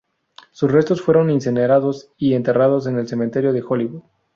[0.49, 4.01] Sus restos fueron incinerados y enterrados en el Cementerio de Hollywood.